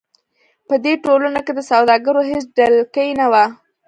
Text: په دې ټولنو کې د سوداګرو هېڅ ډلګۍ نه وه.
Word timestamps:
په 0.67 0.75
دې 0.83 0.93
ټولنو 1.05 1.39
کې 1.45 1.53
د 1.55 1.59
سوداګرو 1.71 2.21
هېڅ 2.29 2.43
ډلګۍ 2.57 3.09
نه 3.19 3.25
وه. 3.31 3.45